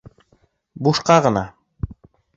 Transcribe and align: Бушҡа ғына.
Бушҡа 0.87 1.19
ғына. 1.27 1.47